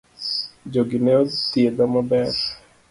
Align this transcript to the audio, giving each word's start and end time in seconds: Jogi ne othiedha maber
Jogi 0.71 0.99
ne 1.03 1.13
othiedha 1.21 1.83
maber 1.93 2.29